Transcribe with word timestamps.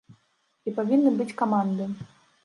І 0.69 0.71
павінны 0.79 1.11
быць 1.19 1.35
каманды. 1.41 1.85